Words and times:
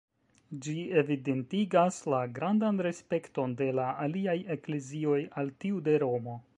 Ĝi 0.67 0.73
evidentigas 1.01 1.99
la 2.13 2.21
grandan 2.39 2.81
respekton 2.87 3.55
de 3.63 3.69
la 3.81 3.89
aliaj 4.09 4.39
eklezioj 4.57 5.23
al 5.43 5.57
tiu 5.65 5.89
de 5.91 5.99
Romo. 6.07 6.41